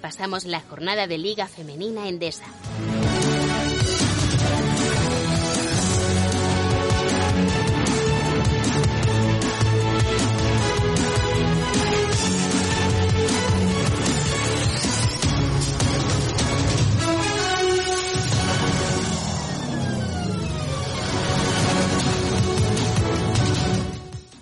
[0.00, 2.46] Repasamos la jornada de Liga Femenina Endesa.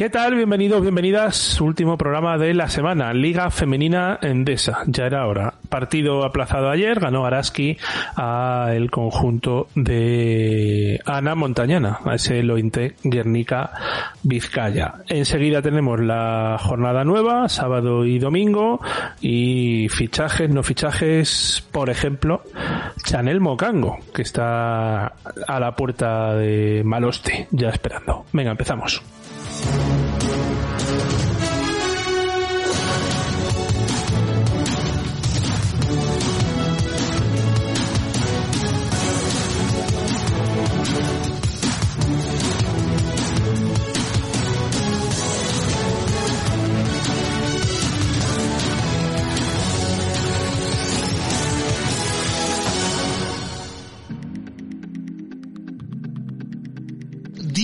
[0.00, 0.34] ¿Qué tal?
[0.34, 1.60] Bienvenidos, bienvenidas.
[1.60, 4.78] Último programa de la semana, Liga Femenina Endesa.
[4.86, 5.52] Ya era hora.
[5.68, 7.76] Partido aplazado ayer, ganó Araski
[8.16, 13.72] a el conjunto de Ana Montañana, a ese Lointe Guernica
[14.22, 14.94] Vizcaya.
[15.06, 18.80] Enseguida tenemos la jornada nueva, sábado y domingo,
[19.20, 22.40] y fichajes, no fichajes, por ejemplo,
[23.04, 25.12] Chanel Mocango, que está
[25.46, 28.24] a la puerta de Maloste, ya esperando.
[28.32, 29.02] Venga, empezamos.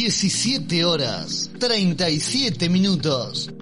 [0.06, 3.52] 17 horas 37 minutos.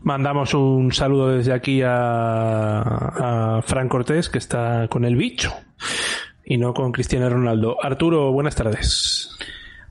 [0.00, 5.52] Mandamos un saludo desde aquí a, a Fran Cortés, que está con el bicho,
[6.42, 7.76] y no con Cristiano Ronaldo.
[7.84, 9.31] Arturo, buenas tardes.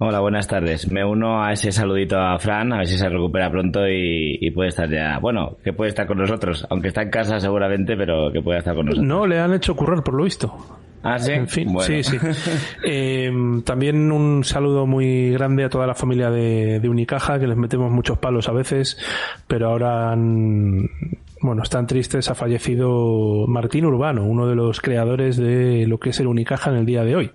[0.03, 0.91] Hola, buenas tardes.
[0.91, 4.69] Me uno a ese saludito a Fran, a ver si se recupera pronto y, puede
[4.69, 5.19] estar ya.
[5.19, 8.73] Bueno, que puede estar con nosotros, aunque está en casa seguramente, pero que puede estar
[8.73, 9.07] con nosotros.
[9.07, 10.79] No, le han hecho currar por lo visto.
[11.03, 11.33] Ah, sí.
[11.33, 12.17] En fin, sí, sí.
[12.83, 13.31] Eh,
[13.63, 17.91] también un saludo muy grande a toda la familia de, de, Unicaja, que les metemos
[17.91, 18.97] muchos palos a veces,
[19.45, 20.89] pero ahora han,
[21.41, 22.27] bueno, están tristes.
[22.27, 26.77] Ha fallecido Martín Urbano, uno de los creadores de lo que es el Unicaja en
[26.77, 27.31] el día de hoy.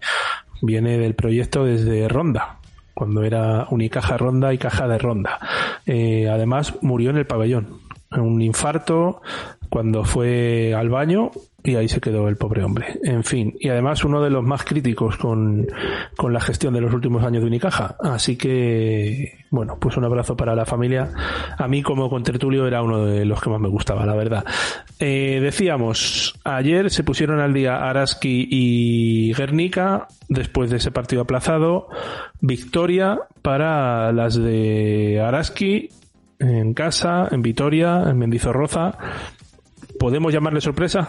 [0.63, 2.61] Viene del proyecto desde Ronda,
[2.95, 5.39] cuando era Unicaja Ronda y Caja de Ronda.
[5.87, 7.81] Eh, además, murió en el pabellón.
[8.11, 9.21] Un infarto
[9.69, 11.31] cuando fue al baño
[11.67, 12.99] y ahí se quedó el pobre hombre.
[13.03, 15.67] En fin, y además uno de los más críticos con,
[16.17, 17.97] con la gestión de los últimos años de Unicaja.
[18.01, 21.11] Así que, bueno, pues un abrazo para la familia.
[21.59, 24.45] A mí como contertulio era uno de los que más me gustaba, la verdad.
[24.99, 31.89] Eh, decíamos, ayer se pusieron al día Araski y Guernica, después de ese partido aplazado,
[32.41, 35.91] victoria para las de Araski
[36.39, 38.99] en casa, en Vitoria, en Mendizorroza.
[39.99, 41.09] ¿Podemos llamarle sorpresa?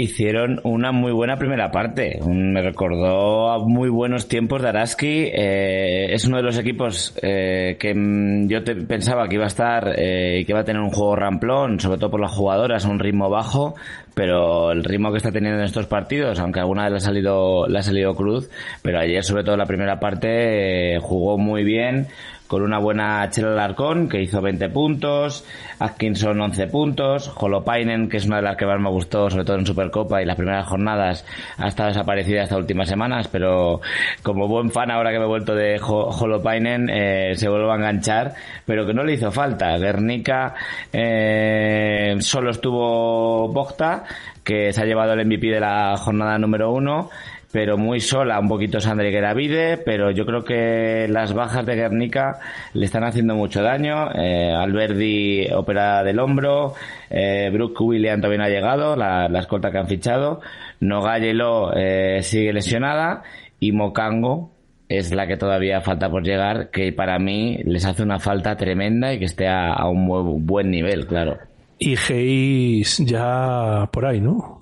[0.00, 2.20] Hicieron una muy buena primera parte.
[2.26, 5.30] Me recordó a muy buenos tiempos de Araski.
[5.32, 9.48] Eh, es uno de los equipos eh, que mm, yo te pensaba que iba a
[9.48, 12.84] estar eh, y que iba a tener un juego ramplón, sobre todo por las jugadoras,
[12.86, 13.74] un ritmo bajo,
[14.14, 17.66] pero el ritmo que está teniendo en estos partidos, aunque alguna vez le ha salido,
[17.68, 18.48] le ha salido cruz,
[18.82, 22.08] pero ayer sobre todo la primera parte jugó muy bien
[22.50, 25.46] con una buena Chela Larcón, que hizo 20 puntos,
[25.78, 29.56] Atkinson 11 puntos, Holopainen, que es una de las que más me gustó, sobre todo
[29.56, 31.24] en Supercopa y las primeras jornadas,
[31.58, 33.80] ha estado desaparecida estas últimas semanas, pero
[34.24, 38.34] como buen fan ahora que me he vuelto de Holopainen, eh, se vuelve a enganchar,
[38.66, 39.78] pero que no le hizo falta.
[39.78, 40.52] Guernica
[40.92, 44.02] eh, solo estuvo Bogta,
[44.42, 47.10] que se ha llevado el MVP de la jornada número uno,
[47.52, 52.38] pero muy sola, un poquito Sandri Geravide, pero yo creo que las bajas de Guernica
[52.74, 54.10] le están haciendo mucho daño.
[54.14, 56.74] Eh, Alberdi opera del hombro,
[57.08, 60.40] eh, Brooke William también ha llegado, la, la escolta que han fichado,
[60.80, 63.22] Nogayelo eh, sigue lesionada
[63.58, 64.52] y Mocango
[64.88, 69.12] es la que todavía falta por llegar, que para mí les hace una falta tremenda
[69.12, 71.38] y que esté a, a un buen nivel, claro.
[71.78, 74.59] Y Hayes ya por ahí, ¿no?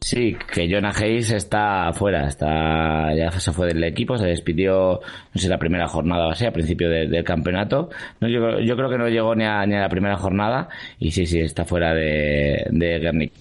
[0.00, 5.00] Sí, que Jonah Hayes está fuera, está, ya se fue del equipo, se despidió,
[5.34, 7.90] no sé, la primera jornada o así, a principio del campeonato.
[8.18, 10.68] No, yo, creo que no llegó ni a, ni a la primera jornada
[10.98, 13.36] y sí, sí, está fuera de, de Guernica.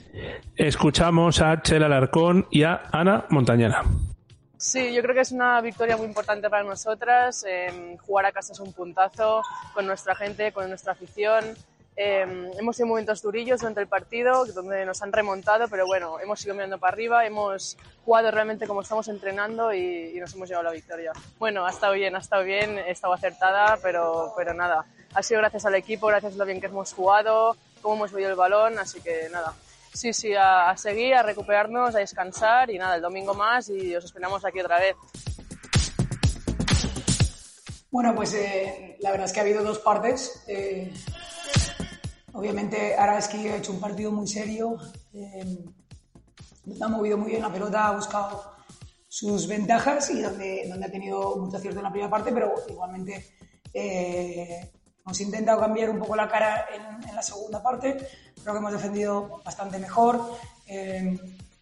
[0.58, 3.82] Escuchamos a Chela Alarcón y a Ana Montañana.
[4.58, 7.46] Sí, yo creo que es una victoria muy importante para nosotras.
[7.48, 9.42] Em, jugar a casa es un puntazo
[9.74, 11.46] con nuestra gente, con nuestra afición.
[12.02, 16.42] Em, hemos tenido momentos durillos durante el partido donde nos han remontado, pero bueno, hemos
[16.46, 17.76] ido mirando para arriba, hemos
[18.06, 21.12] jugado realmente como estamos entrenando y, nos hemos llevado la victoria.
[21.38, 25.42] Bueno, ha estado bien, ha estado bien, he estado acertada, pero, pero nada, ha sido
[25.42, 28.80] gracias al equipo, gracias a lo bien que hemos jugado, cómo hemos movido el balón,
[28.80, 29.54] así que nada.
[29.94, 34.06] Sí, sí, a, seguir, a recuperarnos, a descansar y nada, el domingo más y os
[34.06, 34.96] esperamos aquí otra vez.
[37.92, 40.46] Bueno, pues eh, la verdad es que ha habido dos partes.
[40.48, 40.94] Eh,
[42.40, 44.78] Obviamente Araski ha hecho un partido muy serio,
[45.14, 45.60] eh,
[46.80, 48.54] ha movido muy bien la pelota, ha buscado
[49.10, 53.36] sus ventajas y donde, ha tenido mucho acierto en la primera parte, pero igualmente
[53.74, 54.72] eh,
[55.06, 57.98] hemos intentado cambiar un poco la cara en, la segunda parte.
[58.42, 61.20] Creo que hemos defendido bastante mejor eh,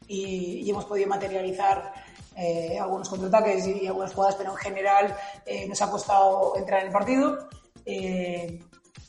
[0.08, 1.92] y, hemos podido materializar
[2.36, 5.18] eh, algunos contraataques y, algunas jugadas, pero en general
[5.68, 7.50] nos ha costado entrar en el partido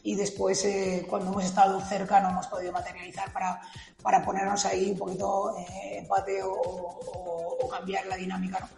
[0.03, 3.61] y después eh, cuando hemos estado cerca no hemos podido materializar para,
[4.03, 8.61] para ponernos ahí un poquito eh, empate o, cambiar la dinámica.
[8.61, 8.69] ¿no?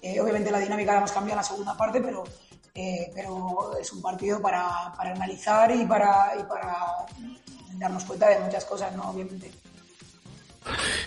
[0.00, 2.22] Eh, obviamente la dinámica la hemos cambiado en la segunda parte, pero,
[3.12, 6.76] pero es un partido para, para analizar y para, y para
[7.72, 9.10] darnos cuenta de muchas cosas, ¿no?
[9.10, 9.50] obviamente.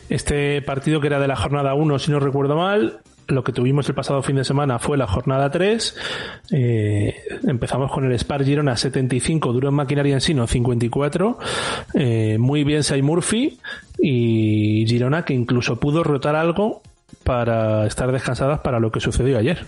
[0.09, 3.87] Este partido que era de la jornada 1, si no recuerdo mal, lo que tuvimos
[3.89, 5.95] el pasado fin de semana fue la jornada 3.
[6.51, 7.15] Eh,
[7.47, 11.37] empezamos con el Spar Girona 75, duro en maquinaria en sino 54.
[11.93, 13.59] Eh, muy bien Sai Murphy
[13.97, 16.81] y Girona que incluso pudo rotar algo
[17.23, 19.65] para estar descansadas para lo que sucedió ayer.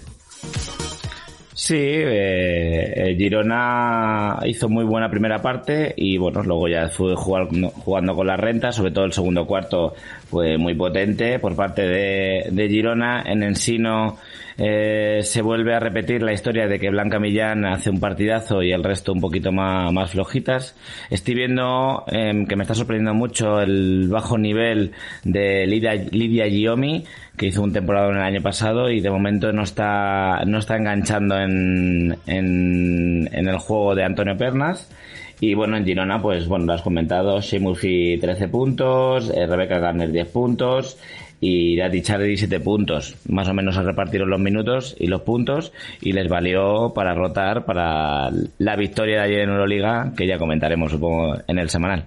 [1.64, 8.16] Sí, eh, Girona hizo muy buena primera parte y bueno, luego ya fue jugando, jugando
[8.16, 9.94] con la renta, sobre todo el segundo cuarto
[10.28, 13.22] fue muy potente por parte de, de Girona.
[13.28, 14.18] En Ensino
[14.64, 18.72] eh, se vuelve a repetir la historia de que Blanca Millán hace un partidazo y
[18.72, 20.76] el resto un poquito más, más flojitas.
[21.10, 24.92] Estoy viendo em, que me está sorprendiendo mucho el bajo nivel
[25.24, 27.06] de Lidia, Lidia Giomi
[27.36, 30.78] que hizo un temporada en el año pasado y de momento no está, no está
[30.78, 34.92] enganchando en, en, el juego de Antonio Pernas.
[35.40, 39.80] Y bueno, en Girona, pues bueno, lo has comentado, Shea Murphy 13 puntos, eh, Rebecca
[39.80, 41.00] Garner 10 puntos
[41.44, 43.16] y Daddy Charlie 7 puntos.
[43.28, 47.66] Más o menos se repartieron los minutos y los puntos y les valió para rotar
[47.66, 48.30] para
[48.60, 52.06] la victoria de ayer en Euroliga, que ya comentaremos, supongo, en el semanal.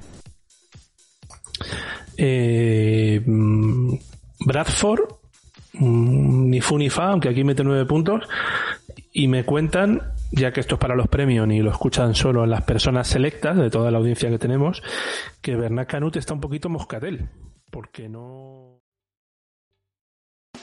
[2.16, 3.94] Eh, mm,
[4.46, 5.00] Bradford,
[5.75, 8.22] mm, ni fu ni fa, aunque aquí mete nueve puntos,
[9.12, 12.62] y me cuentan, ya que esto es para los premios y lo escuchan solo las
[12.62, 14.80] personas selectas de toda la audiencia que tenemos,
[15.42, 17.28] que Bernat Canut está un poquito moscatel,
[17.72, 18.83] porque no...